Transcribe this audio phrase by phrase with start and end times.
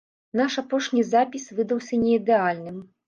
[0.39, 2.81] Наш апошні запіс выдаўся не ідэальным.